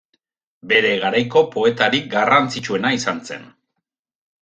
Bere 0.71 0.93
garaiko 1.03 1.45
poetarik 1.57 2.11
garrantzitsuena 2.17 2.97
izan 3.01 3.25
zen. 3.33 3.51